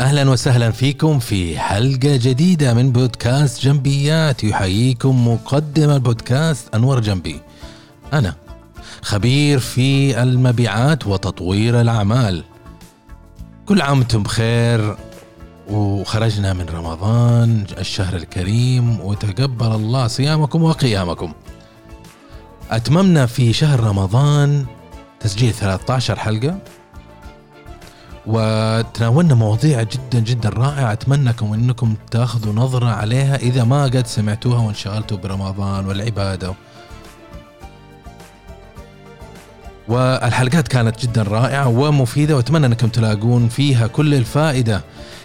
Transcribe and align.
أهلا 0.00 0.30
وسهلا 0.30 0.70
فيكم 0.70 1.18
في 1.18 1.58
حلقة 1.58 2.16
جديدة 2.16 2.74
من 2.74 2.92
بودكاست 2.92 3.62
جنبيات 3.64 4.44
يحييكم 4.44 5.28
مقدم 5.28 5.90
البودكاست 5.90 6.74
أنور 6.74 7.00
جنبي. 7.00 7.40
أنا 8.12 8.34
خبير 9.02 9.58
في 9.58 10.22
المبيعات 10.22 11.06
وتطوير 11.06 11.80
الأعمال. 11.80 12.44
كل 13.66 13.80
عام 13.80 13.98
وأنتم 13.98 14.22
بخير 14.22 14.96
وخرجنا 15.70 16.52
من 16.52 16.66
رمضان 16.68 17.64
الشهر 17.78 18.16
الكريم 18.16 19.00
وتقبل 19.00 19.72
الله 19.72 20.06
صيامكم 20.06 20.62
وقيامكم. 20.62 21.32
أتممنا 22.70 23.26
في 23.26 23.52
شهر 23.52 23.80
رمضان 23.80 24.66
تسجيل 25.20 25.52
13 25.52 26.18
حلقة. 26.18 26.58
وتناولنا 28.26 29.34
مواضيع 29.34 29.82
جدا 29.82 30.20
جدا 30.20 30.48
رائعة. 30.48 30.92
أتمنىكم 30.92 31.52
أنكم 31.52 31.96
تاخذوا 32.10 32.52
نظرة 32.52 32.86
عليها 32.86 33.36
إذا 33.36 33.64
ما 33.64 33.84
قد 33.84 34.06
سمعتوها 34.06 34.60
وانشغلتوا 34.60 35.16
برمضان 35.16 35.86
والعبادة. 35.86 36.54
والحلقات 39.88 40.68
كانت 40.68 41.02
جدا 41.02 41.22
رائعة 41.22 41.68
ومفيدة 41.68 42.36
وأتمنى 42.36 42.66
أنكم 42.66 42.88
تلاقون 42.88 43.48
فيها 43.48 43.86
كل 43.86 44.14
الفائدة. 44.14 44.82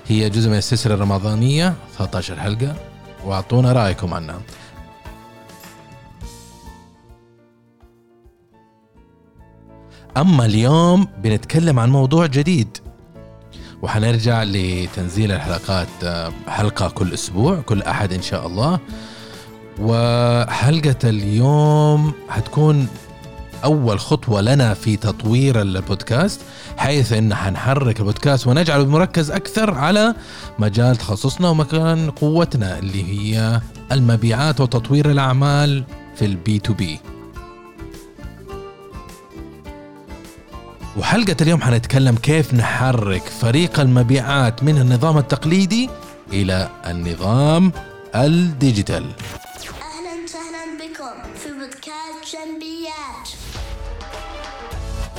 هي 0.08 0.30
جزء 0.30 0.50
من 0.50 0.58
السلسلة 0.58 0.94
الرمضانية 0.94 1.74
13 1.98 2.40
حلقة 2.40 2.76
وأعطونا 3.26 3.74
رأيكم 3.74 4.14
عنها. 4.14 4.42
أما 10.18 10.46
اليوم 10.46 11.08
بنتكلم 11.24 11.80
عن 11.80 11.90
موضوع 11.90 12.26
جديد. 12.26 12.78
وحنرجع 13.82 14.44
لتنزيل 14.44 15.32
الحلقات 15.32 15.88
آه، 16.04 16.32
حلقة 16.48 16.90
كل 16.90 17.14
أسبوع 17.14 17.62
كل 17.62 17.82
أحد 17.82 18.14
إن 18.14 18.22
شاء 18.22 18.48
الله. 18.48 18.80
وحلقة 19.80 21.10
اليوم 21.10 22.14
حتكون 22.30 22.88
أول 23.64 24.00
خطوة 24.00 24.42
لنا 24.42 24.74
في 24.74 24.98
تطوير 24.98 25.62
البودكاست 25.62 26.42
حيث 26.78 27.14
أن 27.14 27.36
حنحرك 27.36 28.00
البودكاست 28.00 28.48
ونجعله 28.48 28.86
مركز 28.86 29.32
أكثر 29.32 29.74
على 29.74 30.16
مجال 30.60 30.96
تخصصنا 30.96 31.50
ومكان 31.50 32.10
قوتنا 32.12 32.80
اللي 32.80 33.04
هي 33.04 33.62
المبيعات 33.92 34.62
وتطوير 34.62 35.12
الأعمال 35.12 35.84
في 36.16 36.26
ال 36.26 36.60
B2B 36.60 37.00
وحلقة 40.98 41.36
اليوم 41.42 41.62
حنتكلم 41.62 42.16
كيف 42.16 42.54
نحرك 42.54 43.22
فريق 43.22 43.80
المبيعات 43.80 44.64
من 44.64 44.78
النظام 44.78 45.18
التقليدي 45.18 45.90
إلى 46.34 46.70
النظام 46.88 47.72
ال 48.16 48.26
digital؟ 48.26 49.06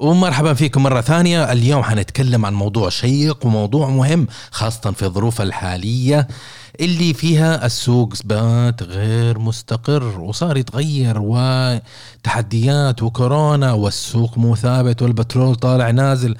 ومرحبا 0.00 0.54
فيكم 0.54 0.82
مرة 0.82 1.00
ثانية. 1.00 1.52
اليوم 1.52 1.82
حنتكلم 1.82 2.46
عن 2.46 2.54
موضوع 2.54 2.88
شيق 2.88 3.46
وموضوع 3.46 3.88
مهم 3.88 4.26
خاصة 4.50 4.90
في 4.90 5.02
الظروف 5.02 5.40
الحالية 5.40 6.28
اللي 6.80 7.14
فيها 7.14 7.66
السوق 7.66 8.14
بات 8.24 8.82
غير 8.82 9.38
مستقر 9.38 10.20
وصار 10.20 10.56
يتغير 10.56 11.14
وتحديات 11.18 13.02
وكورونا 13.02 13.72
والسوق 13.72 14.38
مو 14.38 14.56
ثابت 14.56 15.02
والبترول 15.02 15.54
طالع 15.54 15.90
نازل. 15.90 16.36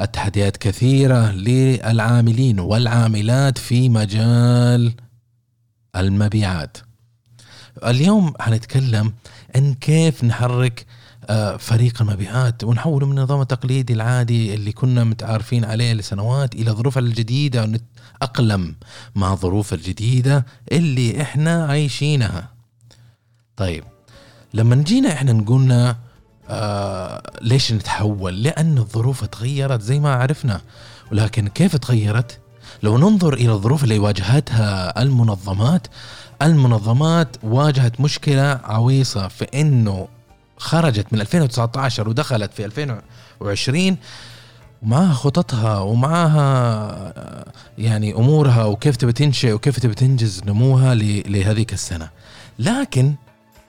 التحديات 0.00 0.56
كثيرة 0.56 1.30
للعاملين 1.32 2.60
والعاملات 2.60 3.58
في 3.58 3.88
مجال 3.88 4.92
المبيعات. 5.96 6.76
اليوم 7.84 8.32
حنتكلم 8.40 9.12
عن 9.56 9.74
كيف 9.74 10.24
نحرك 10.24 10.86
فريق 11.58 12.02
المبيعات 12.02 12.64
ونحوله 12.64 13.06
من 13.06 13.18
النظام 13.18 13.40
التقليدي 13.40 13.92
العادي 13.92 14.54
اللي 14.54 14.72
كنا 14.72 15.04
متعارفين 15.04 15.64
عليه 15.64 15.92
لسنوات 15.92 16.54
إلى 16.54 16.70
الظروف 16.70 16.98
الجديدة 16.98 17.62
ونتأقلم 17.62 18.76
مع 19.14 19.32
الظروف 19.32 19.74
الجديدة 19.74 20.46
اللي 20.72 21.22
إحنا 21.22 21.66
عايشينها. 21.66 22.48
طيب 23.56 23.84
لما 24.54 24.76
جينا 24.76 25.12
إحنا 25.12 25.32
نقولنا 25.32 25.96
آه 26.48 27.22
ليش 27.42 27.72
نتحول؟ 27.72 28.42
لأن 28.42 28.78
الظروف 28.78 29.24
تغيرت 29.24 29.80
زي 29.82 30.00
ما 30.00 30.14
عرفنا 30.14 30.60
ولكن 31.12 31.48
كيف 31.48 31.76
تغيرت؟ 31.76 32.38
لو 32.82 32.98
ننظر 32.98 33.34
إلى 33.34 33.52
الظروف 33.52 33.84
اللي 33.84 33.98
واجهتها 33.98 35.02
المنظمات 35.02 35.86
المنظمات 36.42 37.36
واجهت 37.42 38.00
مشكلة 38.00 38.60
عويصة 38.64 39.28
في 39.28 39.44
إنه 39.44 40.08
خرجت 40.60 41.06
من 41.12 41.20
2019 41.20 42.08
ودخلت 42.08 42.52
في 42.52 42.64
2020 42.64 43.96
ومعها 44.82 45.12
خططها 45.12 45.78
ومعها 45.78 47.44
يعني 47.78 48.14
أمورها 48.14 48.64
وكيف 48.64 48.96
تبي 48.96 49.12
تنشئ 49.12 49.52
وكيف 49.52 49.78
تبي 49.78 49.94
تنجز 49.94 50.42
نموها 50.46 50.94
لهذيك 50.94 51.72
السنة. 51.72 52.10
لكن 52.58 53.14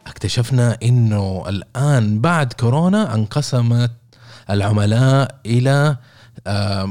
اكتشفنا 0.07 0.77
إنه 0.83 1.43
الآن 1.47 2.21
بعد 2.21 2.53
كورونا 2.53 3.13
انقسمت 3.13 3.91
العملاء 4.49 5.35
إلى 5.45 5.97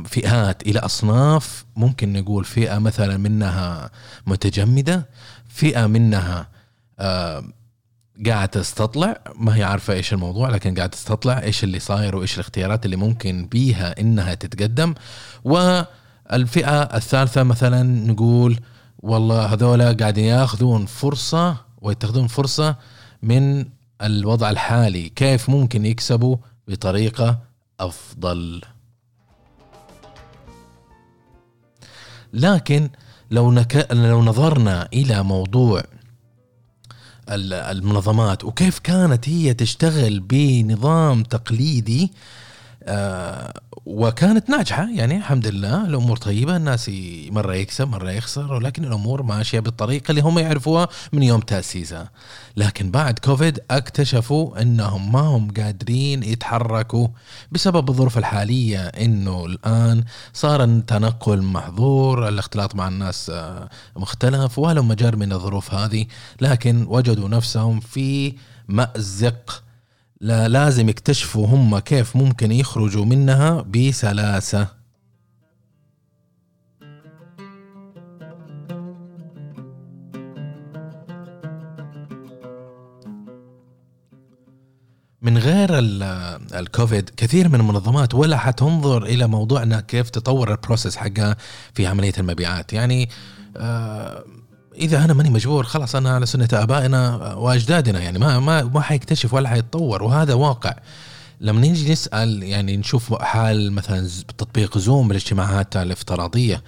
فئات 0.05 0.62
إلى 0.62 0.78
أصناف. 0.78 1.65
ممكن 1.77 2.12
نقول 2.12 2.44
فئة 2.44 2.78
مثلا 2.78 3.16
منها 3.16 3.91
متجمدة 4.27 5.09
فئة 5.49 5.87
منها 5.87 6.49
قاعد 8.27 8.49
تستطلع 8.49 9.21
ما 9.37 9.57
هي 9.57 9.63
عارفة 9.63 9.95
إيش 9.95 10.13
الموضوع 10.13 10.49
لكن 10.49 10.75
قاعد 10.75 10.91
تستطلع 10.91 11.43
إيش 11.43 11.65
اللي 11.65 11.79
صاير 11.79 12.17
وإيش 12.17 12.35
الاختيارات 12.35 12.85
اللي 12.85 12.97
ممكن 12.97 13.47
بيها 13.47 14.01
إنها 14.01 14.35
تتقدم. 14.35 14.95
والفئة 15.45 16.83
الثالثة 16.83 17.43
مثلا 17.43 17.83
نقول 17.83 18.61
والله 18.99 19.47
هذولا 19.47 19.93
قاعدين 19.93 20.25
ياخذون 20.25 20.87
فرصة 20.87 21.57
ويتخذون 21.81 22.27
فرصة 22.27 22.77
من 23.23 23.65
الوضع 24.03 24.51
الحالي 24.51 25.09
كيف 25.09 25.51
ممكن 25.51 25.87
يكسبوا 25.87 26.37
بطريقة 26.69 27.39
أفضل. 27.81 28.61
لكن 32.33 32.91
لو 33.31 33.51
نك... 33.51 33.93
لو 33.93 34.23
نظرنا 34.23 34.89
إلى 34.93 35.23
موضوع 35.23 35.83
المنظمات 37.31 38.45
وكيف 38.45 38.79
كانت 38.79 39.29
هي 39.29 39.55
تشتغل 39.55 40.21
بنظام 40.21 41.23
تقليدي 41.23 42.13
وكانت 43.87 44.51
ناجحة 44.51 44.89
يعني 44.91 45.17
الحمد 45.17 45.47
لله. 45.47 45.87
الأمور 45.87 46.17
طيبة 46.17 46.57
الناس 46.57 46.91
مرة 47.31 47.55
يكسب 47.55 47.89
مرة 47.89 48.11
يخسر 48.11 48.53
ولكن 48.55 48.85
الأمور 48.85 49.23
ماشية 49.23 49.61
بالطريقة 49.61 50.11
اللي 50.11 50.21
هم 50.21 50.39
يعرفوها 50.39 50.89
من 51.13 51.23
يوم 51.23 51.41
تأسيسها. 51.41 52.10
لكن 52.57 52.91
بعد 52.91 53.19
كوفيد 53.19 53.60
اكتشفوا 53.71 54.63
أنهم 54.63 55.13
ما 55.13 55.21
هم 55.21 55.51
قادرين 55.51 56.22
يتحركوا 56.22 57.09
بسبب 57.53 57.89
الظروف 57.89 58.19
الحالية 58.19 58.87
أنه 58.87 59.47
الآن 59.47 60.04
صار 60.33 60.65
التنقل 60.65 61.43
محظور 61.43 62.28
الاختلاط 62.28 62.75
مع 62.75 62.89
الناس 62.89 63.31
آه، 63.31 63.69
مختلف 63.97 64.59
ولهم 64.59 64.89
مجال 64.89 65.19
من 65.19 65.33
الظروف 65.33 65.75
هذه. 65.75 66.07
لكن 66.41 66.87
وجدوا 66.89 67.28
نفسهم 67.28 67.81
في 67.81 68.34
مأزق 68.69 69.63
لا 70.21 70.49
لازم 70.49 70.89
يكتشفوا 70.89 71.47
هم 71.47 71.78
كيف 71.78 72.17
ممكن 72.17 72.53
يخرجوا 72.53 73.05
منها 73.05 73.63
بسلاسة. 73.63 74.81
من 85.22 85.39
غير 85.39 85.69
الكوفيد 86.59 87.11
كثير 87.16 87.49
من 87.49 87.55
المنظمات 87.55 88.15
ولا 88.15 88.37
حتنظر 88.37 89.03
إلى 89.03 89.27
موضوعنا 89.27 89.81
كيف 89.81 90.11
تطور 90.11 90.53
ال 90.53 90.58
process 90.58 90.97
حقها 90.97 91.37
في 91.75 91.87
عملية 91.87 92.13
المبيعات. 92.19 92.73
يعني 92.73 93.09
آه 93.57 94.25
إذا 94.80 95.04
أنا 95.04 95.12
ماني 95.15 95.30
مجبور 95.30 95.65
خلاص 95.65 95.94
أنا 95.97 96.10
على 96.10 96.27
سنة 96.27 96.48
آبائنا 96.53 97.15
وأجدادنا 97.34 98.00
يعني 98.00 98.18
ما 98.18 98.38
ما 98.41 98.62
ما 98.62 98.80
حيكتشف 98.80 99.34
ولا 99.34 99.48
حيتطور 99.48 100.03
وهذا 100.03 100.34
واقع. 100.34 100.74
لما 101.41 101.60
نيجي 101.60 101.92
نسأل 101.92 102.42
يعني 102.42 102.77
نشوف 102.77 103.15
حال 103.15 103.72
مثلا 103.72 104.09
تطبيق 104.38 104.78
زوم 104.78 105.09
بالاجتماعات 105.09 105.77
الافتراضية. 105.77 106.62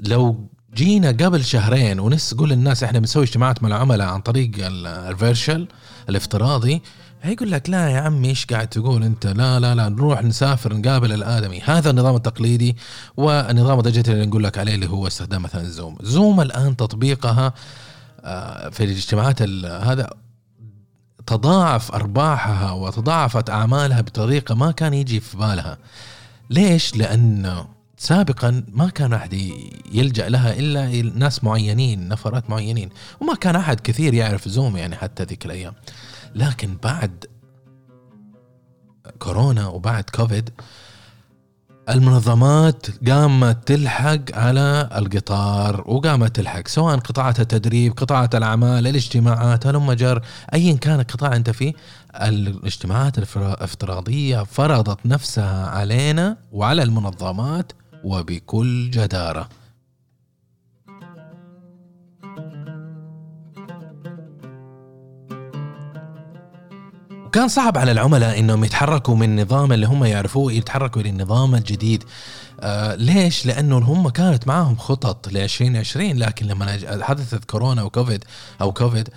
لو 0.00 0.48
جينا 0.74 1.08
قبل 1.08 1.44
شهرين 1.44 2.00
ونقول 2.00 2.50
للناس 2.50 2.82
إحنا 2.84 2.98
بنسوي 2.98 3.24
اجتماعات 3.24 3.62
مع 3.62 3.68
العملاء 3.68 4.08
عن 4.08 4.20
طريق 4.20 4.50
ال- 4.58 4.86
virtual 4.86 5.68
الافتراضي 6.08 6.82
هيقول 7.22 7.50
لك 7.50 7.70
لا 7.70 7.88
يا 7.90 8.00
عمي 8.00 8.28
إيش 8.28 8.46
قاعد 8.46 8.68
تقول 8.68 9.02
أنت؟ 9.04 9.26
لا 9.26 9.60
لا 9.60 9.74
لا 9.74 9.88
نروح 9.88 10.22
نسافر 10.22 10.74
نقابل 10.74 11.12
الآدمي. 11.12 11.60
هذا 11.60 11.90
النظام 11.90 12.16
التقليدي 12.16 12.76
والنظام 13.16 13.78
ال 13.78 13.83
digital 13.83 14.14
اللي 14.14 14.26
نقول 14.26 14.44
لك 14.44 14.58
عليه 14.58 14.74
اللي 14.74 14.88
هو 14.88 15.06
استخدام 15.06 15.42
مثلا 15.42 15.64
زوم. 15.64 15.96
زوم 16.02 16.40
الآن 16.40 16.76
تطبيقها 16.76 17.52
آه، 18.24 18.68
في 18.68 18.84
الاجتماعات 18.84 19.42
ال- 19.42 19.66
هذا 19.88 20.10
تضاعف 21.26 21.92
أرباحها 21.92 22.72
وتضاعفت 22.72 23.50
أعمالها 23.50 24.00
بطريقة 24.00 24.54
ما 24.54 24.70
كان 24.70 24.94
يجي 24.94 25.20
في 25.20 25.36
بالها. 25.36 25.78
ليش؟ 26.50 26.96
لأن 26.96 27.64
سابقا 27.96 28.64
ما 28.72 28.88
كان 28.88 29.12
أحد 29.12 29.32
يلجأ 29.92 30.28
لها 30.28 30.52
إلا 30.58 31.02
ناس 31.18 31.44
معينين 31.44 32.08
نفرات 32.08 32.50
معينين 32.50 32.88
وما 33.20 33.34
كان 33.34 33.56
أحد 33.56 33.80
كثير 33.80 34.14
يعرف 34.14 34.48
زوم 34.48 34.76
يعني 34.76 34.96
حتى 34.96 35.22
ذيك 35.24 35.46
الأيام. 35.46 35.72
لكن 36.34 36.76
بعد 36.82 37.24
كورونا 39.18 39.66
وبعد 39.66 40.04
كوفيد 40.14 40.50
المنظمات 41.88 43.08
قامت 43.08 43.68
تلحق 43.68 44.18
على 44.34 44.88
القطار 44.96 45.84
وقامت 45.86 46.36
تلحق 46.36 46.68
سواء 46.68 46.96
قطاعات 46.96 47.40
التدريب 47.40 47.92
قطاعات 47.92 48.34
الأعمال 48.34 48.86
الاجتماعات 48.86 49.66
هلم 49.66 49.92
جر 49.92 50.22
ايا 50.54 50.76
كان 50.76 51.00
القطاع 51.00 51.36
أنت 51.36 51.50
فيه 51.50 51.72
الاجتماعات 52.14 53.18
الافتراضية 53.18 54.42
فرضت 54.42 55.06
نفسها 55.06 55.66
علينا 55.66 56.36
وعلى 56.52 56.82
المنظمات 56.82 57.72
وبكل 58.04 58.90
جدارة. 58.90 59.48
وكان 67.30 67.48
صعب 67.48 67.78
على 67.78 67.92
العملاء 67.92 68.38
إنهم 68.38 68.64
يتحركوا 68.64 69.16
من 69.16 69.22
النظام 69.22 69.72
اللي 69.72 69.86
هم 69.86 70.04
يعرفوه 70.04 70.52
يتحركوا 70.52 71.02
للنظام 71.02 71.54
الجديد 71.54 72.04
آه 72.60 72.94
ليش؟ 72.94 73.46
لأنه 73.46 73.78
هم 73.78 74.08
كانت 74.08 74.48
معاهم 74.48 74.76
خطط 74.76 75.28
ل 75.28 75.36
2020 75.36 76.18
لكن 76.18 76.46
لما 76.46 76.78
حدثت 77.04 77.44
كورونا 77.44 77.82
وكوفيد 77.82 78.24
أو 78.60 78.72
كوفيد 78.72 79.08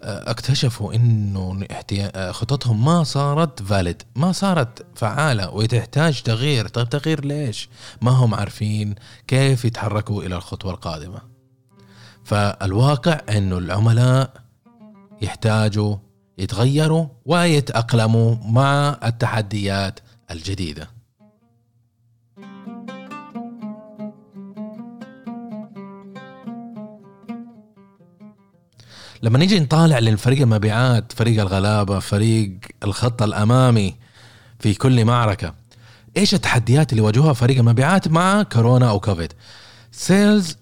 آه 0.00 0.30
اكتشفوا 0.30 0.94
إنه 0.94 1.66
آه، 1.92 2.32
خططهم 2.32 2.84
ما 2.84 3.04
صارت 3.04 3.62
فاليد 3.62 4.02
ما 4.16 4.32
صارت 4.32 4.86
فعالة 4.94 5.50
وتحتاج 5.50 6.22
تغيير 6.22 6.68
طيب 6.68 6.88
تغيير 6.88 7.24
ليش؟ 7.24 7.68
ما 8.02 8.10
هم 8.10 8.34
عارفين 8.34 8.94
كيف 9.26 9.64
يتحركوا 9.64 10.22
إلى 10.22 10.36
الخطوة 10.36 10.72
القادمة 10.72 11.20
فالواقع 12.24 13.20
إنه 13.28 13.58
العملاء 13.58 14.30
يحتاجوا 15.22 15.96
يتغيروا 16.38 17.06
ويتأقلموا 17.24 18.36
مع 18.44 18.98
التحديات 19.04 20.00
الجديدة. 20.30 20.98
لما 29.22 29.38
نيجي 29.38 29.60
نطالع 29.60 29.98
للفريق 29.98 30.40
المبيعات 30.42 31.12
فريق 31.12 31.40
الغلابة 31.40 31.98
فريق 31.98 32.58
الخط 32.84 33.22
الأمامي 33.22 33.96
في 34.58 34.74
كل 34.74 35.04
معركة 35.04 35.54
إيش 36.16 36.34
التحديات 36.34 36.92
اللي 36.92 37.02
واجهوها 37.02 37.32
فريق 37.32 37.58
المبيعات 37.58 38.08
مع 38.08 38.42
كورونا 38.42 38.90
أو 38.90 39.00
كوفيد؟ 39.00 39.32
سيلز 39.92 40.56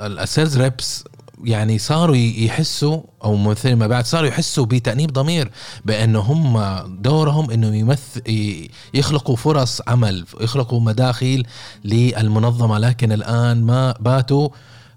ال 0.00 0.10
sales 0.10 0.58
reps 0.58 1.04
يعني 1.44 1.78
صاروا 1.78 2.16
يحسوا 2.16 3.00
أو 3.24 3.34
ممثلين 3.36 3.74
المبيعات 3.74 4.06
صاروا 4.06 4.28
يحسوا 4.28 4.66
بتأنيب 4.66 5.12
ضمير 5.12 5.50
بانه 5.84 6.18
هم 6.20 6.58
دورهم 7.02 7.50
إنه 7.50 7.76
يمث 7.76 8.16
ي- 8.28 8.70
يخلقوا 8.94 9.36
فرص 9.36 9.80
عمل 9.88 10.26
يخلقوا 10.40 10.80
مداخل 10.80 11.44
للمنظمة. 11.84 12.78
لكن 12.78 13.12
الآن 13.12 13.62
ما 13.62 13.94
باتوا 14.00 14.48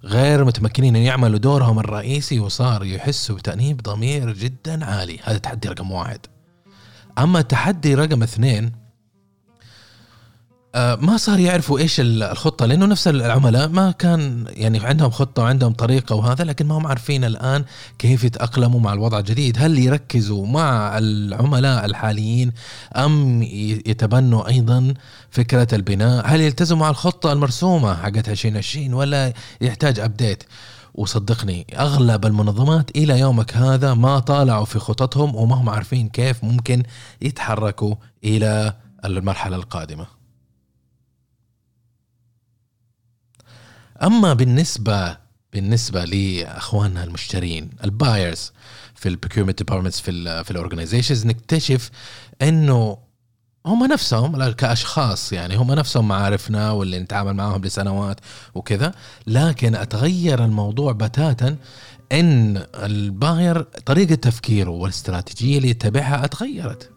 غير 0.03 0.45
متمكنين 0.45 0.95
إن 0.95 1.01
يعملوا 1.01 1.39
دورهم 1.39 1.79
الرئيسي 1.79 2.39
وصار 2.39 2.83
يحسوا 2.85 3.35
بتأنيب 3.35 3.81
ضمير 3.81 4.33
جدا 4.33 4.85
عالي. 4.85 5.19
هذا 5.23 5.37
تحدي 5.37 5.67
رقم 5.69 5.91
واحد. 5.91 6.19
أما 7.17 7.39
التحدي 7.39 7.95
رقم 7.95 8.23
اثنين 8.23 8.71
ما 10.75 11.17
صار 11.17 11.39
يعرفوا 11.39 11.79
إيش 11.79 11.99
ال- 11.99 12.23
الخطة 12.23 12.65
لأنه 12.65 12.85
نفس 12.85 13.07
العملاء 13.07 13.67
ما 13.69 13.91
كان 13.91 14.45
يعني 14.49 14.79
عندهم 14.79 15.11
خطة 15.11 15.41
وعندهم 15.43 15.73
طريقة 15.73 16.15
وهذا 16.15 16.43
لكن 16.43 16.67
ما 16.67 16.77
هم 16.77 16.87
عارفين 16.87 17.23
الآن 17.23 17.63
كيف 17.99 18.23
يتأقلموا 18.23 18.79
مع 18.79 18.93
الوضع 18.93 19.19
الجديد. 19.19 19.57
هل 19.59 19.79
يركزوا 19.79 20.47
مع 20.47 20.97
العملاء 20.97 21.85
الحاليين 21.85 22.51
أم 22.95 23.43
يتبنوا 23.85 24.47
أيضا 24.47 24.93
فكرة 25.31 25.67
البناء؟ 25.73 26.23
هل 26.27 26.41
يلتزموا 26.41 26.81
مع 26.81 26.89
الخطة 26.89 27.31
المرسومة 27.33 27.95
حقت 27.95 28.29
2020 28.29 28.93
ولا 28.93 29.33
يحتاج 29.61 29.99
ابديت 29.99 30.43
وصدقني 30.95 31.67
أغلب 31.79 32.25
المنظمات 32.25 32.89
إلى 32.97 33.19
يومك 33.19 33.57
هذا 33.57 33.93
ما 33.93 34.19
طالعوا 34.19 34.65
في 34.65 34.79
خططهم 34.79 35.35
وما 35.35 35.55
هم 35.55 35.69
عارفين 35.69 36.09
كيف 36.09 36.43
ممكن 36.43 36.83
يتحركوا 37.21 37.95
إلى 38.23 38.73
المرحلة 39.05 39.55
القادمة. 39.55 40.22
أما 44.03 44.33
بالنسبة 44.33 45.17
بالنسبة 45.53 46.05
لإخواننا 46.05 47.03
المشترين 47.03 47.69
ال 47.83 47.93
buyers 47.93 48.51
في 48.95 49.09
ال 49.09 49.13
procurement 49.13 49.57
departments 49.57 49.99
في 49.99 50.11
ال 50.11 50.45
في 50.45 50.51
ال 50.51 50.56
organizations 50.56 51.25
نكتشف 51.25 51.89
إنه 52.41 52.97
هم 53.65 53.85
نفسهم 53.85 54.51
كأشخاص 54.51 55.33
يعني 55.33 55.55
هم 55.55 55.71
نفسهم 55.71 56.07
معارفنا 56.07 56.71
واللي 56.71 56.99
نتعامل 56.99 57.33
معاهم 57.33 57.61
لسنوات 57.61 58.19
وكذا. 58.55 58.91
لكن 59.27 59.75
أتغير 59.75 60.45
الموضوع 60.45 60.91
بتاتا 60.91 61.55
إن 62.11 62.63
ال 62.75 62.90
buyer 62.90 63.61
طريقة 63.61 64.15
تفكيره 64.15 64.69
والاستراتيجية 64.69 65.57
اللي 65.57 65.69
يتبعها 65.69 66.25
أتغيرت. 66.25 66.92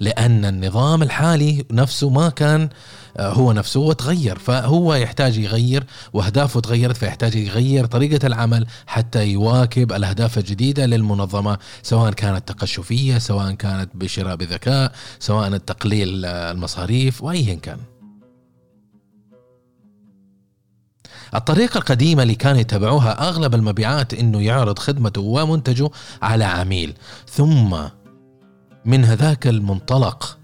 لأن 0.00 0.44
النظام 0.44 1.02
الحالي 1.02 1.64
نفسه 1.70 2.10
ما 2.10 2.28
كان 2.28 2.68
آه، 3.16 3.32
هو 3.32 3.52
نفسه 3.52 3.80
هو 3.80 3.92
تغير 3.92 4.38
فهو 4.38 4.94
يحتاج 4.94 5.38
يغير 5.38 5.84
وأهدافه 6.12 6.60
تغيرت 6.60 6.96
فيحتاج 6.96 7.34
يغير 7.34 7.86
طريقة 7.86 8.26
العمل 8.26 8.66
حتى 8.86 9.26
يواكب 9.26 9.92
الأهداف 9.92 10.38
الجديدة 10.38 10.86
للمنظمة 10.86 11.58
سواء 11.82 12.12
كانت 12.12 12.48
تقشفية 12.48 13.18
سواء 13.18 13.52
كانت 13.52 13.90
بشراء 13.94 14.36
بذكاء 14.36 14.92
سواء 15.18 15.48
التقليل 15.48 16.24
آه، 16.24 16.50
المصاريف 16.50 17.22
وايا 17.22 17.54
كان. 17.54 17.78
الطريقة 21.34 21.78
القديمة 21.78 22.22
اللي 22.22 22.34
كانوا 22.34 22.60
يتبعوها 22.60 23.28
أغلب 23.28 23.54
المبيعات 23.54 24.14
إنه 24.14 24.42
يعرض 24.42 24.78
خدمته 24.78 25.20
ومنتجه 25.20 25.90
على 26.22 26.44
عميل 26.44 26.94
ثم 27.30 27.76
من 28.84 29.04
هذاك 29.04 29.46
المنطلق. 29.46 30.38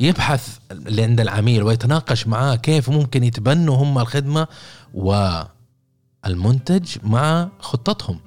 يبحث 0.00 0.58
اللي 0.70 1.02
عند 1.02 1.20
العميل 1.20 1.62
ويتناقش 1.62 2.26
معاه 2.26 2.56
كيف 2.56 2.90
ممكن 2.90 3.24
يتبنوا 3.24 3.76
هم 3.76 3.98
الخدمة 3.98 4.46
والمنتج 4.94 6.96
مع 7.02 7.48
خطتهم. 7.58 8.20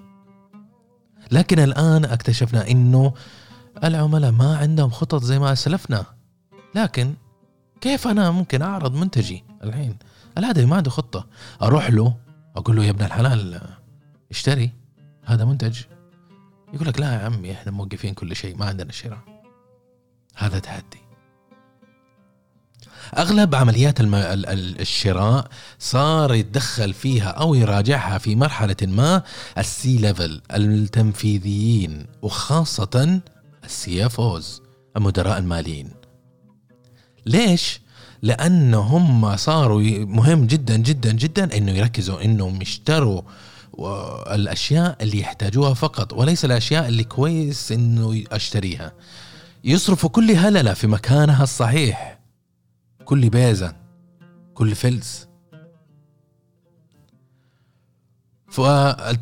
لكن 1.31 1.59
الآن 1.59 2.05
اكتشفنا 2.05 2.67
إنه 2.67 3.13
العملاء 3.83 4.31
ما 4.31 4.57
عندهم 4.57 4.89
خطط 4.89 5.23
زي 5.23 5.39
ما 5.39 5.53
أسلفنا 5.53 6.05
لكن 6.75 7.13
كيف 7.81 8.07
أنا 8.07 8.31
ممكن 8.31 8.61
أعرض 8.61 8.95
منتجي 8.95 9.43
الحين؟ 9.63 9.97
الآدمي 10.37 10.65
ما 10.65 10.75
عنده 10.75 10.91
خطة. 10.91 11.27
أروح 11.61 11.89
له 11.89 12.15
أقول 12.55 12.75
له 12.75 12.85
يا 12.85 12.89
ابن 12.89 13.05
الحلال 13.05 13.61
اشتري 14.31 14.71
هذا 15.23 15.45
منتج. 15.45 15.81
يقول 16.73 16.87
لك 16.87 16.99
لا 16.99 17.13
يا 17.13 17.19
عمي 17.19 17.51
إحنا 17.51 17.71
موقفين 17.71 18.13
كل 18.13 18.35
شيء 18.35 18.57
ما 18.57 18.65
عندنا 18.65 18.91
شراء. 18.91 19.32
هذا 20.35 20.59
تحدي. 20.59 21.03
أغلب 23.17 23.55
عمليات 23.55 23.99
الم... 23.99 24.15
ال- 24.15 24.45
ال- 24.45 24.79
الشراء 24.81 25.47
صار 25.79 26.33
يتدخل 26.33 26.93
فيها 26.93 27.29
أو 27.29 27.55
يراجعها 27.55 28.17
في 28.17 28.35
مرحلة 28.35 28.75
ما 28.81 29.23
ال 29.57 29.97
C-level 29.97 30.41
التنفيذيين 30.51 32.05
وخاصة 32.21 33.21
ال 33.65 34.05
CFOs 34.05 34.61
المدراء 34.97 35.37
الماليين. 35.37 35.89
ليش؟ 37.25 37.81
لأنه 38.21 38.79
هم 38.79 39.35
صاروا 39.35 39.81
مهم 40.05 40.45
جدا 40.47 40.77
جدا 40.77 41.11
جدا 41.11 41.57
إنه 41.57 41.71
يركزوا 41.71 42.23
إنهم 42.25 42.61
يشتروا 42.61 43.21
الأشياء 44.35 44.97
اللي 45.01 45.19
يحتاجوها 45.19 45.73
فقط 45.73 46.13
وليس 46.13 46.45
الأشياء 46.45 46.87
اللي 46.87 47.03
كويس 47.03 47.71
إنه 47.71 48.23
أشتريها. 48.31 48.91
يصرفوا 49.63 50.09
كل 50.09 50.31
هللة 50.31 50.73
في 50.73 50.87
مكانها 50.87 51.43
الصحيح. 51.43 52.19
كل 53.05 53.29
بيزه 53.29 53.75
كل 54.53 54.75
فلس. 54.75 55.27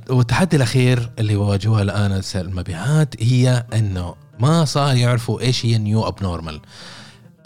والتحدي 0.09 0.55
الأخير 0.55 1.11
اللي 1.19 1.33
يواجهها 1.33 1.81
الآن 1.81 2.21
المبيعات 2.35 3.23
هي 3.23 3.65
إنه 3.73 4.15
ما 4.39 4.65
صار 4.65 4.95
يعرفوا 4.95 5.41
إيش 5.41 5.65
هي 5.65 5.77
new 5.77 6.07
abnormal 6.07 6.61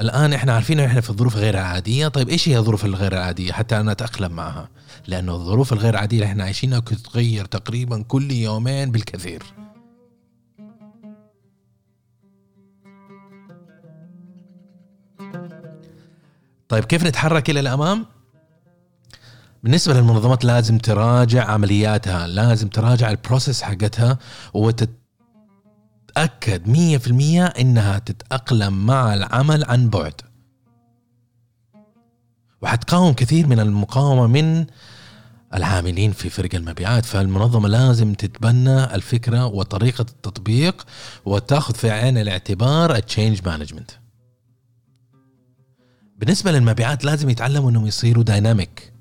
الآن 0.01 0.33
إحنا 0.33 0.53
عارفين 0.53 0.79
إحنا 0.79 1.01
في 1.01 1.09
الظروف 1.09 1.35
غير 1.35 1.53
العاديه 1.53 2.07
طيب 2.07 2.29
إيش 2.29 2.49
هي 2.49 2.57
الظروف 2.57 2.85
الغير 2.85 3.13
العاديه 3.13 3.51
حتى 3.51 3.79
أنا 3.79 3.91
أتأقلم 3.91 4.31
معها. 4.31 4.69
لأنه 5.07 5.35
الظروف 5.35 5.73
الغير 5.73 5.97
عادية 5.97 6.17
اللي 6.17 6.27
إحنا 6.27 6.43
عايشينها 6.43 6.79
تتغير 6.79 7.45
تقريبا 7.45 8.01
كل 8.01 8.31
يومين 8.31 8.91
بالكثير. 8.91 9.43
طيب 16.69 16.83
كيف 16.85 17.03
نتحرك 17.03 17.49
إلى 17.49 17.59
الأمام؟ 17.59 18.05
بالنسبة 19.63 19.93
للمنظمات 19.93 20.45
لازم 20.45 20.77
تراجع 20.77 21.43
عملياتها 21.51 22.27
لازم 22.27 22.67
تراجع 22.67 23.09
البروسيس 23.09 23.61
حقتها 23.61 24.17
في 26.97 27.07
المية 27.07 27.45
إنها 27.45 27.99
تتأقلم 27.99 28.85
مع 28.85 29.13
العمل 29.13 29.63
عن 29.63 29.89
بعد. 29.89 30.21
وحتقاوم 32.61 33.13
كثير 33.13 33.47
من 33.47 33.59
المقاومة 33.59 34.27
من 34.27 34.65
العاملين 35.53 36.11
في 36.11 36.29
فرق 36.29 36.55
المبيعات 36.55 37.05
فالمنظمة 37.05 37.69
لازم 37.69 38.13
تتبنى 38.13 38.95
الفكرة 38.95 39.45
وطريقة 39.45 40.01
التطبيق 40.01 40.85
وتأخذ 41.25 41.75
في 41.75 41.91
عين 41.91 42.17
الاعتبار 42.17 42.95
ال 42.95 43.01
change 43.01 43.39
management 43.45 43.91
بالنسبة 46.17 46.51
للمبيعات 46.51 47.05
لازم 47.05 47.29
يتعلموا 47.29 47.69
إنهم 47.69 47.87
يصيروا 47.87 48.23
dynamic 48.23 48.95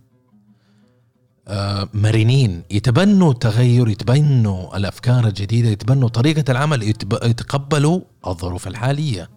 آه، 1.49 1.88
مرنين. 1.94 2.62
يتبنوا 2.71 3.33
التغير 3.33 3.88
يتبنوا 3.88 4.76
الأفكار 4.76 5.26
الجديدة 5.26 5.68
يتبنوا 5.68 6.09
طريقة 6.09 6.44
العمل 6.49 6.83
يتقبلوا 7.23 8.00
الظروف 8.26 8.68
الحالية. 8.68 9.30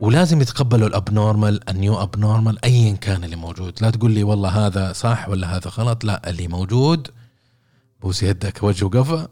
ولازم 0.00 0.40
يتقبلوا 0.40 0.88
ال 0.88 1.12
abnormal 1.12 1.70
ال 1.70 2.02
new 2.02 2.18
abnormal 2.18 2.64
ايا 2.64 2.92
كان 2.92 3.24
اللي 3.24 3.36
موجود. 3.36 3.82
لا 3.82 3.90
تقول 3.90 4.10
لي 4.10 4.22
والله 4.22 4.66
هذا 4.66 4.92
صح 4.92 5.28
ولا 5.28 5.56
هذا 5.56 5.70
غلط 5.70 6.04
لا 6.04 6.30
اللي 6.30 6.48
موجود 6.48 7.08
بوس 8.02 8.22
يدك 8.22 8.62
وجه 8.62 8.84
وقفا 8.84 9.28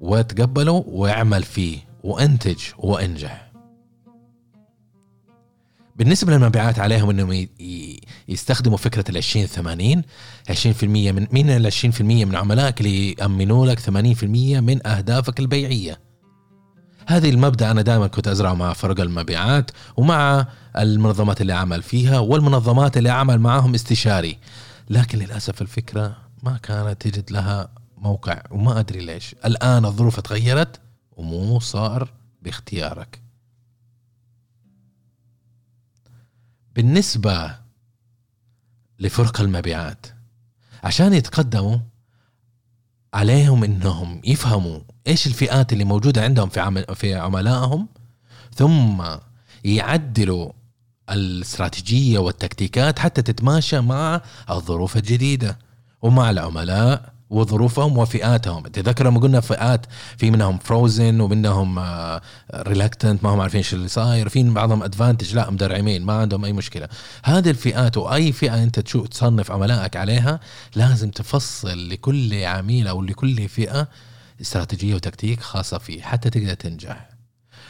وتقبله 0.00 0.84
واعمل 0.86 1.42
فيه 1.42 1.78
وانتج 2.02 2.58
وانجح. 2.78 3.45
بالنسبة 5.96 6.32
للمبيعات 6.32 6.78
عليهم 6.78 7.10
إنهم 7.10 7.48
يستخدموا 8.28 8.76
فكرة 8.76 9.04
ال 9.10 9.16
20 9.16 9.46
80 9.46 10.02
20% 10.50 10.84
من 10.84 11.26
مين 11.32 11.50
ال 11.50 11.72
20% 11.72 12.00
من 12.00 12.36
عملائك 12.36 12.80
اللي 12.80 13.12
يأمنوا 13.12 13.66
لك 13.66 13.80
80% 13.80 13.90
من 14.60 14.86
أهدافك 14.86 15.40
البيعية. 15.40 16.00
هذه 17.06 17.30
المبدأ 17.30 17.70
أنا 17.70 17.82
دائما 17.82 18.06
كنت 18.06 18.28
ازرعه 18.28 18.54
مع 18.54 18.72
فرق 18.72 19.00
المبيعات 19.00 19.70
ومع 19.96 20.46
المنظمات 20.78 21.40
اللي 21.40 21.52
أعمل 21.52 21.82
فيها 21.82 22.18
والمنظمات 22.18 22.96
اللي 22.96 23.10
أعمل 23.10 23.38
معاهم 23.38 23.74
استشاري. 23.74 24.38
لكن 24.90 25.18
للأسف 25.18 25.62
الفكرة 25.62 26.16
ما 26.42 26.58
كانت 26.62 27.02
تجد 27.02 27.30
لها 27.30 27.68
موقع 27.98 28.42
وما 28.50 28.80
أدري 28.80 29.00
ليش. 29.00 29.34
الآن 29.44 29.84
الظروف 29.84 30.20
تغيرت 30.20 30.80
ومو 31.16 31.60
صار 31.60 32.10
باختيارك. 32.42 33.25
بالنسبة 36.76 37.54
لفرق 38.98 39.40
المبيعات 39.40 40.06
عشان 40.84 41.12
يتقدموا 41.12 41.78
عليهم 43.14 43.64
إنهم 43.64 44.20
يفهموا 44.24 44.80
إيش 45.06 45.26
الفئات 45.26 45.72
اللي 45.72 45.84
موجودة 45.84 46.24
عندهم 46.24 46.48
في 46.48 46.60
عمل 46.60 46.84
في 46.94 47.14
عملائهم 47.14 47.88
ثم 48.54 49.04
يعدلوا 49.64 50.52
الاستراتيجية 51.10 52.18
والتكتيكات 52.18 52.98
حتى 52.98 53.22
تتماشى 53.22 53.80
مع 53.80 54.22
الظروف 54.50 54.96
الجديدة 54.96 55.58
ومع 56.02 56.30
العملاء 56.30 57.15
وظروفهم 57.30 57.98
وفئاتهم. 57.98 58.62
تذكر 58.66 59.06
لما 59.06 59.20
قلنا 59.20 59.40
فئات 59.40 59.86
في 60.18 60.30
منهم 60.30 60.58
فروزن 60.58 61.20
ومنهم 61.20 61.78
reluctant 62.54 63.24
ما 63.24 63.30
هم 63.30 63.40
عارفين 63.40 63.58
إيش 63.58 63.74
اللي 63.74 63.88
صاير. 63.88 64.28
في 64.28 64.42
بعضهم 64.42 64.82
advantage 64.82 65.34
لا 65.34 65.50
مدرعمين 65.50 66.04
ما 66.04 66.12
عندهم 66.12 66.44
أي 66.44 66.52
مشكلة. 66.52 66.88
هذه 67.24 67.50
الفئات 67.50 67.96
وأي 67.96 68.32
فئة 68.32 68.62
أنت 68.62 68.80
تشوف 68.80 69.08
تصنف 69.08 69.50
عملائك 69.50 69.96
عليها 69.96 70.40
لازم 70.76 71.10
تفصل 71.10 71.90
لكل 71.90 72.44
عميل 72.44 72.88
أو 72.88 73.02
لكل 73.02 73.48
فئة 73.48 73.88
استراتيجية 74.40 74.94
وتكتيك 74.94 75.40
خاصة 75.40 75.78
فيه 75.78 76.02
حتى 76.02 76.30
تقدر 76.30 76.54
تنجح. 76.54 77.15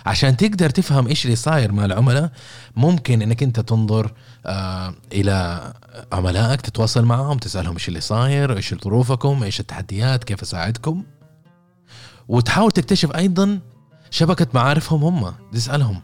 عشان 0.07 0.37
تقدر 0.37 0.71
تفهم 0.71 1.07
إيش 1.07 1.25
اللي 1.25 1.37
صاير 1.37 1.73
مع 1.73 1.85
العملاء 1.85 2.33
ممكن 2.77 3.23
إنك 3.23 3.43
أنت 3.43 3.61
تنظر 3.61 4.13
آه 4.47 4.95
إلى 5.13 5.73
عملائك 6.13 6.61
تتواصل 6.61 7.05
معهم 7.05 7.39
تسألهم 7.39 7.73
إيش 7.75 7.89
اللي 7.89 8.01
صاير 8.01 8.57
إيش 8.57 8.75
ظروفكم 8.75 9.43
إيش 9.43 9.61
التحديات 9.61 10.25
كيف 10.25 10.43
أساعدكم. 10.43 11.05
وتحاول 12.29 12.73
تكتشف 12.73 13.17
أيضا 13.17 13.61
شبكة 14.11 14.47
معارفهم 14.55 15.05
هم 15.05 15.35
تسألهم. 15.53 16.03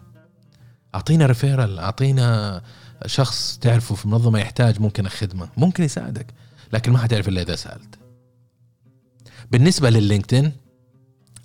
أعطينا 0.95 1.27
ريفيرال 1.27 1.79
أعطينا 1.79 2.63
شخص 3.07 3.59
تعرفه 3.61 3.95
في 3.95 4.09
منظمة 4.09 4.39
يحتاج 4.39 4.81
ممكن 4.81 5.09
خدمه 5.09 5.49
ممكن 5.57 5.85
يساعدك 5.85 6.27
لكن 6.73 6.93
ما 6.93 6.99
حتعرف 6.99 7.29
إلا 7.29 7.43
إذا 7.43 7.57
سألت. 7.57 7.99
بالنسبة 9.51 9.91
لللينكدين 9.91 10.53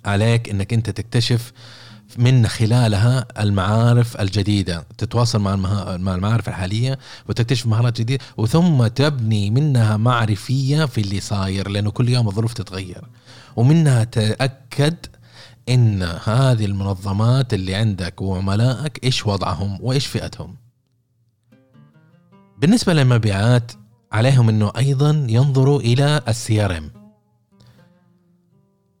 عليك 0.04 0.48
إنك 0.48 0.72
أنت 0.72 0.90
تكتشف 0.90 1.52
من 2.16 2.46
خلالها 2.46 3.26
المعارف 3.38 4.20
الجديدة 4.20 4.86
تتواصل 4.98 5.40
مع 5.40 5.56
مع 5.96 6.14
المعارف 6.14 6.48
الحالية 6.48 6.98
وتكتشف 7.28 7.66
مهارات 7.66 8.00
جديدة 8.00 8.24
وثم 8.36 8.86
تبني 8.86 9.50
منها 9.50 9.96
معرفية 9.96 10.84
في 10.84 11.00
اللي 11.00 11.20
صاير 11.20 11.68
لأنه 11.68 11.90
كل 11.90 12.08
يوم 12.08 12.28
الظروف 12.28 12.52
تتغير. 12.52 13.04
ومنها 13.56 14.04
تأكد 14.04 14.96
إن 15.68 16.02
هذه 16.02 16.64
المنظمات 16.64 17.54
اللي 17.54 17.74
عندك 17.74 18.22
وعملائك 18.22 19.04
إيش 19.04 19.26
وضعهم 19.26 19.78
وإيش 19.80 20.06
فئتهم. 20.06 20.56
بالنسبة 22.58 22.94
للمبيعات 22.94 23.72
عليهم 24.12 24.48
إنه 24.48 24.72
أيضا 24.76 25.26
ينظروا 25.28 25.80
إلى 25.80 26.20
ال 26.28 26.64
CRM 26.64 26.97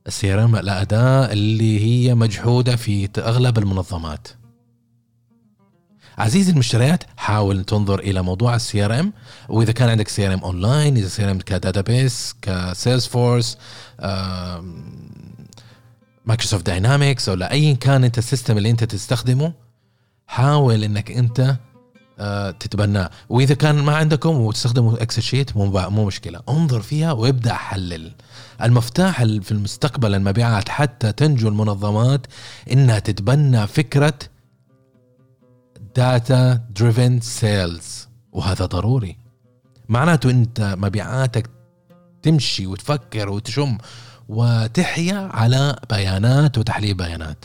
ال 0.08 0.34
CRM 0.34 0.56
الاداه 0.56 1.32
اللي 1.32 1.80
هي 1.84 2.14
مجحودة 2.14 2.76
في 2.76 3.08
أغلب 3.18 3.58
المنظمات. 3.58 4.28
عزيزي 6.18 6.52
المشتريات 6.52 7.04
حاول 7.16 7.64
تنظر 7.64 7.98
إلى 7.98 8.22
موضوع 8.22 8.54
ال 8.54 8.84
CRM 8.84 9.12
وإذا 9.48 9.72
كان 9.72 9.88
عندك 9.88 10.08
CRM 10.08 10.40
online 10.40 10.96
إذا 10.96 11.08
CRM 11.08 11.38
ك 11.38 11.48
database 11.48 12.24
ك 12.24 12.34
Salesforce 12.42 13.58
Microsoft 16.26 16.66
Dynamics 16.66 17.28
ولا 17.28 17.52
ايا 17.52 17.74
كان 17.74 18.04
أنت 18.04 18.18
ال 18.18 18.24
system 18.24 18.58
اللي 18.58 18.70
أنت 18.70 18.84
تستخدمه 18.84 19.52
حاول 20.26 20.84
إنك 20.84 21.10
أنت 21.10 21.56
تتبناه 22.60 23.10
وإذا 23.28 23.54
كان 23.54 23.74
ما 23.74 23.96
عندكم 23.96 24.30
وتستخدموا 24.40 25.02
Excel 25.02 25.22
sheet 25.22 25.56
مو 25.56 25.90
مو 25.90 26.04
مشكلة. 26.04 26.40
انظر 26.48 26.80
فيها 26.80 27.12
وابدأ 27.12 27.54
حلل. 27.54 28.12
المفتاح 28.62 29.22
في 29.22 29.52
المستقبل 29.52 30.14
المبيعات 30.14 30.68
حتى 30.68 31.12
تنجو 31.12 31.48
المنظمات 31.48 32.26
إنها 32.72 32.98
تتبنى 32.98 33.66
فكرة 33.66 34.18
data 35.96 36.54
driven 36.54 37.20
sales 37.20 38.08
وهذا 38.32 38.66
ضروري. 38.66 39.18
معناته 39.88 40.30
أنت 40.30 40.74
مبيعاتك 40.78 41.50
تمشي 42.22 42.66
وتفكر 42.66 43.28
وتشم 43.28 43.78
وتحيا 44.28 45.28
على 45.32 45.76
بيانات 45.90 46.58
وتحليل 46.58 46.94
بيانات. 46.94 47.44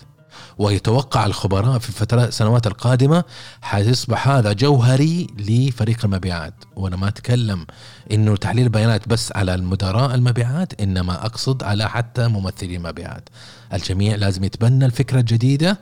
ويتوقع 0.64 1.26
الخبراء 1.26 1.80
في 1.80 1.90
الفترات 1.90 2.28
السنوات 2.28 2.68
القادمة 2.68 3.24
حيصبح 3.62 4.28
هذا 4.28 4.54
جوهري 4.54 5.28
لفريق 5.38 6.06
المبيعات. 6.06 6.54
وأنا 6.76 6.96
ما 6.96 7.08
أتكلم 7.08 7.66
إنه 8.12 8.36
تحليل 8.36 8.70
بيانات 8.70 9.08
بس 9.08 9.32
على 9.36 9.56
المدراء 9.56 10.16
المبيعات 10.16 10.82
إنما 10.82 11.26
أقصد 11.26 11.64
على 11.64 11.90
حتى 11.90 12.28
ممثلي 12.28 12.76
المبيعات. 12.76 13.30
الجميع 13.74 14.16
لازم 14.16 14.44
يتبنى 14.44 14.86
الفكرة 14.86 15.20
الجديدة 15.20 15.80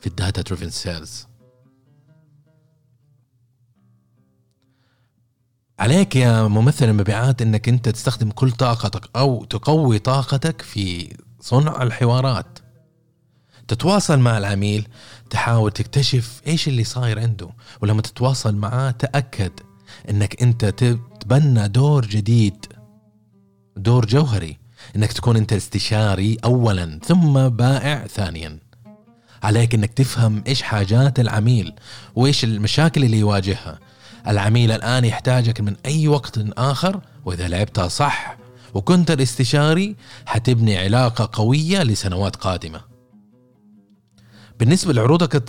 في 0.00 0.06
ال 0.06 0.13
data 0.13 0.42
driven 0.42 0.70
sales 0.70 1.26
عليك 5.78 6.16
يا 6.16 6.42
ممثل 6.42 6.84
المبيعات 6.88 7.42
إنك 7.42 7.68
أنت 7.68 7.88
تستخدم 7.88 8.30
كل 8.30 8.50
طاقتك 8.50 9.10
أو 9.16 9.44
تقوي 9.44 9.98
طاقتك 9.98 10.62
في 10.62 11.16
صنع 11.40 11.82
الحوارات. 11.82 12.58
تتواصل 13.74 14.18
مع 14.18 14.38
العميل 14.38 14.88
تحاول 15.30 15.70
تكتشف 15.70 16.40
إيش 16.46 16.68
اللي 16.68 16.84
صاير 16.84 17.20
عنده 17.20 17.50
ولما 17.82 18.02
تتواصل 18.02 18.54
معاه 18.56 18.90
تأكد 18.90 19.52
إنك 20.10 20.42
أنت 20.42 20.64
تتبنى 20.64 21.68
دور 21.68 22.06
جديد 22.06 22.66
دور 23.76 24.06
جوهري 24.06 24.58
إنك 24.96 25.12
تكون 25.12 25.36
أنت 25.36 25.52
استشاري 25.52 26.36
اولا 26.44 26.98
ثم 27.04 27.48
بائع 27.48 28.06
ثانيا. 28.06 28.58
عليك 29.42 29.74
إنك 29.74 29.92
تفهم 29.92 30.44
إيش 30.46 30.62
حاجات 30.62 31.20
العميل 31.20 31.72
وإيش 32.14 32.44
المشاكل 32.44 33.04
اللي 33.04 33.18
يواجهها. 33.18 33.78
العميل 34.28 34.72
الآن 34.72 35.04
يحتاجك 35.04 35.60
من 35.60 35.76
أي 35.86 36.08
وقت 36.08 36.38
آخر 36.58 37.00
وإذا 37.24 37.48
لعبتها 37.48 37.88
صح 37.88 38.36
وكنت 38.74 39.10
الاستشاري 39.10 39.96
حتبني 40.26 40.78
علاقة 40.78 41.30
قوية 41.32 41.82
لسنوات 41.82 42.36
قادمة. 42.36 42.91
بالنسبة 44.62 44.92
لعروضك 44.92 45.42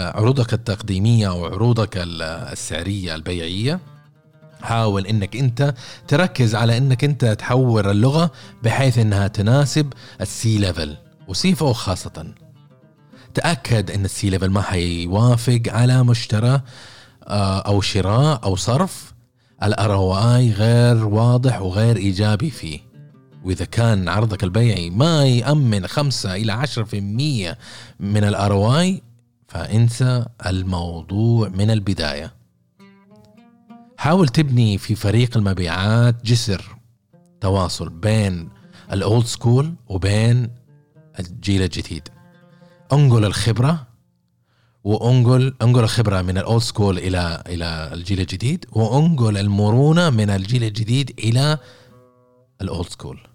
عروضك 0.00 0.54
التقديمية 0.54 1.28
أو 1.28 1.44
عروضك 1.44 1.90
السعرية 1.96 3.14
البيعية 3.14 3.80
حاول 4.62 5.06
إنك 5.06 5.36
أنت 5.36 5.74
تركز 6.08 6.54
على 6.54 6.76
إنك 6.76 7.04
أنت 7.04 7.24
تحور 7.24 7.90
اللغة 7.90 8.30
بحيث 8.62 8.98
إنها 8.98 9.28
تناسب 9.28 9.92
ال 10.20 10.39
C 10.39 10.58
level 10.58 10.96
و 11.28 11.54
CFO 11.54 11.72
خاصة. 11.72 12.34
تأكد 13.34 13.90
إن 13.90 14.04
ال 14.04 14.17
C 14.17 14.30
level 14.30 14.50
ما 14.50 14.62
حيوافق 14.62 15.62
على 15.66 16.02
مشترى 16.02 16.60
آه، 17.28 17.58
أو 17.58 17.80
شراء 17.80 18.44
أو 18.44 18.56
صرف 18.56 19.14
ال 19.62 19.70
ROI 19.70 19.96
غير 20.50 21.06
واضح 21.06 21.62
وغير 21.62 21.96
إيجابي 21.96 22.50
فيه. 22.50 22.87
وإذا 23.44 23.64
كان 23.64 24.08
عرضك 24.08 24.44
البيعي 24.44 24.90
ما 24.90 25.26
يأمن 25.26 25.86
5 25.86 26.34
إلى 26.34 26.52
10% 26.52 27.56
من 28.00 28.24
ال 28.24 28.78
ROI 28.78 29.02
فأنسى 29.48 30.26
الموضوع 30.46 31.48
من 31.48 31.70
البداية. 31.70 32.34
حاول 33.96 34.28
تبني 34.28 34.78
في 34.78 34.94
فريق 34.94 35.36
المبيعات 35.36 36.24
جسر 36.24 36.76
تواصل 37.40 37.88
بين 37.88 38.48
ال 38.92 39.00
old 39.00 39.26
school 39.26 39.74
وبين 39.88 40.50
الجيل 41.20 41.62
الجديد. 41.62 42.08
انقل 42.92 43.24
الخبرة 43.24 43.86
وانقل 44.84 45.54
انقل 45.62 45.80
الخبرة 45.84 46.22
من 46.22 46.38
ال 46.38 46.44
old 46.44 46.62
school 46.62 46.98
إلى 46.98 47.42
إلى 47.46 47.90
الجيل 47.92 48.20
الجديد 48.20 48.64
وانقل 48.72 49.38
المرونة 49.38 50.10
من 50.10 50.30
الجيل 50.30 50.64
الجديد 50.64 51.14
إلى 51.18 51.58
ال 52.62 52.68
old 52.68 52.88
school 52.88 53.27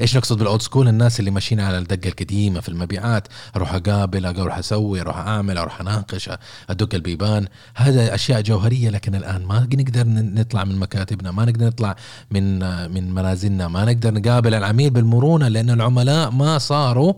إيش 0.00 0.16
نقصد 0.16 0.38
بال 0.38 0.48
old 0.48 0.62
school 0.62 0.88
الناس 0.88 1.20
اللي 1.20 1.30
ماشيين 1.30 1.60
على 1.60 1.78
الدقة 1.78 2.08
القديمة 2.08 2.60
في 2.60 2.68
المبيعات 2.68 3.28
أروح 3.56 3.74
أقابل 3.74 4.26
أروح 4.26 4.58
أسوي 4.58 5.00
أروح 5.00 5.16
أعمل 5.16 5.58
أروح 5.58 5.80
أناقش 5.80 6.30
أدق 6.70 6.94
البيبان. 6.94 7.46
هذا 7.74 8.14
أشياء 8.14 8.40
جوهرية 8.40 8.90
لكن 8.90 9.14
الآن 9.14 9.44
ما 9.44 9.68
نقدر 9.74 10.04
نطلع 10.06 10.64
من 10.64 10.76
مكاتبنا 10.78 11.30
ما 11.30 11.44
نقدر 11.44 11.66
نطلع 11.66 11.96
من 12.30 12.58
من 12.90 13.14
منازلنا 13.14 13.68
ما 13.68 13.84
نقدر 13.84 14.14
نقابل 14.14 14.54
العميل 14.54 14.90
بالمرونة 14.90 15.48
لأن 15.48 15.70
العملاء 15.70 16.30
ما 16.30 16.58
صاروا 16.58 17.12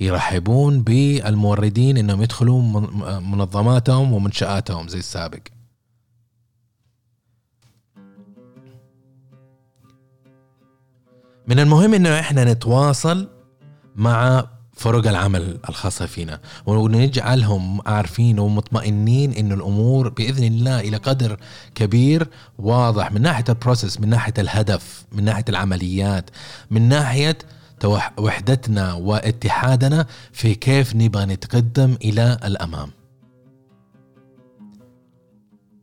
يرحبون 0.00 0.82
بالموردين 0.82 1.96
إنهم 1.96 2.22
يدخلوا 2.22 2.62
منظماتهم 3.20 4.12
ومنشآتهم 4.12 4.88
زي 4.88 4.98
السابق. 4.98 5.57
من 11.48 11.58
المهم 11.58 11.94
إنه 11.94 12.20
إحنا 12.20 12.44
نتواصل 12.44 13.28
مع 13.96 14.46
فرق 14.72 15.08
العمل 15.08 15.58
الخاصة 15.68 16.06
فينا 16.06 16.40
ونجعلهم 16.66 17.80
عارفين 17.86 18.38
ومطمئنين 18.38 19.32
إنه 19.32 19.54
الأمور 19.54 20.08
بإذن 20.08 20.44
الله 20.44 20.80
إلى 20.80 20.96
قدر 20.96 21.38
كبير 21.74 22.28
واضح 22.58 23.12
من 23.12 23.22
ناحية 23.22 23.44
البروسيس 23.48 24.00
من 24.00 24.08
ناحية 24.08 24.34
الهدف 24.38 25.04
من 25.12 25.24
ناحية 25.24 25.44
العمليات 25.48 26.30
من 26.70 26.88
ناحية 26.88 27.38
وحدتنا 28.18 28.92
واتحادنا 28.92 30.06
في 30.32 30.54
كيف 30.54 30.96
نبغى 30.96 31.24
نتقدم 31.24 31.96
إلى 32.04 32.38
الأمام. 32.44 32.90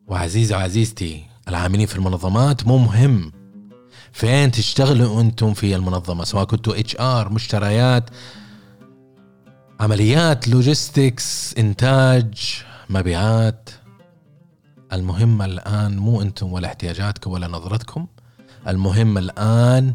وعزيزي 0.08 0.56
وعزيزتي 0.56 1.26
العاملين 1.48 1.86
في 1.86 1.96
المنظمات 1.96 2.68
مو 2.68 2.78
مهم 2.78 3.32
فين 4.16 4.52
تشتغلوا 4.52 5.22
أنتم 5.22 5.54
في 5.54 5.76
المنظمة؟ 5.76 6.24
سواء 6.24 6.46
كنتوا 6.46 6.80
HR 6.80 7.30
مشتريات 7.30 8.10
عمليات 9.80 10.48
logistics 10.48 11.58
إنتاج 11.58 12.64
مبيعات. 12.90 13.70
المهم 14.94 15.42
الآن 15.42 15.98
مو 15.98 16.22
أنتم 16.22 16.54
ولا 16.54 16.68
احتياجاتكم 16.68 17.32
ولا 17.32 17.48
نظرتكم. 17.48 18.08
المهم 18.68 19.18
الآن 19.18 19.94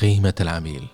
قيمة 0.00 0.34
العميل. 0.40 0.86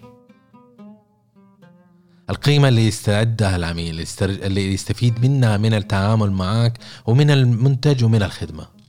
القيمة 2.31 2.68
اللي 2.68 2.87
يستعدها 2.87 3.57
العميل 3.57 4.07
اللي 4.22 4.75
يستفيد 4.75 5.27
منها 5.27 5.57
من 5.57 5.75
التعامل 5.75 6.31
معك 6.31 6.79
ومن 7.07 7.31
المنتج 7.31 8.05
ومن 8.05 8.22
الخدمة. 8.22 8.82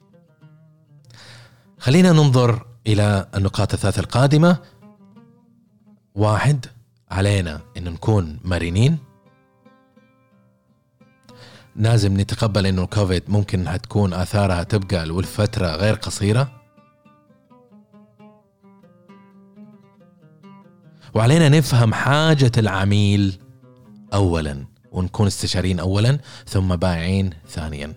خلينا 1.83 2.11
ننظر 2.11 2.65
إلى 2.87 3.27
النقاط 3.35 3.73
الثلاثة 3.73 3.99
القادمة. 3.99 4.57
واحد 6.15 6.65
علينا 7.11 7.61
أن 7.77 7.83
نكون 7.83 8.39
مرنين. 8.43 8.97
لازم 11.75 12.19
نتقبل 12.19 12.65
أنه 12.65 12.83
الكوفيد 12.83 13.23
ممكن 13.27 13.67
هتكون 13.67 14.13
آثارها 14.13 14.63
تبقى 14.63 15.05
لفترة 15.05 15.67
غير 15.67 15.93
قصيرة. 15.93 16.61
وعلينا 21.13 21.49
نفهم 21.49 21.93
حاجة 21.93 22.51
العميل 22.57 23.39
أولا 24.13 24.65
ونكون 24.91 25.27
استشاريين 25.27 25.79
أولا 25.79 26.19
ثم 26.47 26.75
بائعين 26.75 27.29
ثانيا. 27.47 27.93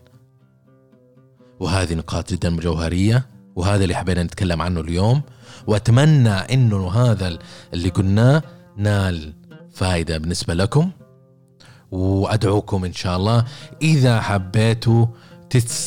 وهذه 1.61 1.95
نقاط 1.95 2.33
جدا 2.33 2.57
جوهرية. 2.57 3.36
وهذا 3.57 3.85
اللي 3.85 3.95
حبينا 3.95 4.23
نتكلم 4.23 4.63
عنه 4.63 4.81
اليوم. 4.81 5.23
وأتمنى 5.67 6.31
إنه 6.31 6.91
هذا 6.91 7.39
اللي 7.75 7.89
قلناه 7.89 8.43
نال 8.77 9.33
فائدة 9.75 10.19
بالنسبة 10.19 10.55
لكم. 10.55 10.91
وأدعوكم 11.91 12.85
إن 12.85 12.93
شاء 12.93 13.17
الله 13.17 13.45
إذا 13.83 14.21
حبيتوا 14.21 15.07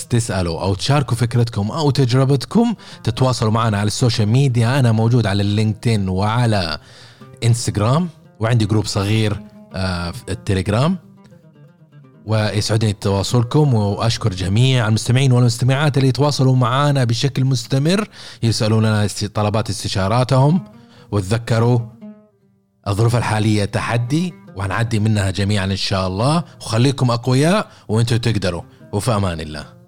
تسألوا 0.10 0.62
أو 0.62 0.74
تشاركوا 0.74 1.18
فكرتكم 1.18 1.72
أو 1.72 1.90
تجربتكم 1.90 2.76
تتواصلوا 3.04 3.52
معنا 3.52 3.78
على 3.78 3.88
ال 3.88 3.94
social 3.94 4.30
media. 4.30 4.80
أنا 4.80 4.92
موجود 4.92 5.28
على 5.28 5.42
ال 5.42 5.49
LinkedIn 5.49 6.10
وعلى 6.10 6.80
إنستغرام 7.44 8.10
وعندي 8.40 8.66
جروب 8.66 8.86
صغير 8.86 9.40
آه، 9.76 10.12
في 10.12 10.24
التليجرام. 10.30 10.98
ويسعدني 12.26 12.94
تواصلكم 12.94 13.74
وأشكر 13.74 14.34
جميع 14.34 14.88
المستمعين 14.88 15.32
والمستمعات 15.32 15.98
اللي 15.98 16.10
يتواصلوا 16.10 16.56
معنا 16.56 17.04
بشكل 17.04 17.46
مستمر 17.46 18.08
يسالوننا 18.44 19.08
طلبات 19.34 19.70
استشاراتهم 19.70 20.62
وتذكروا 21.12 21.80
الظروف 22.88 23.16
الحالية 23.16 23.66
تحدي 23.66 24.34
وهنعدي 24.56 25.00
منها 25.00 25.32
جميعا 25.32 25.66
إن 25.66 25.76
شاء 25.76 26.08
الله. 26.08 26.44
وخليكم 26.62 27.12
أقوياء 27.12 27.68
وأنتم 27.88 28.18
تقدروا. 28.18 28.62
وفي 28.94 29.16
أمان 29.16 29.40
الله. 29.40 29.79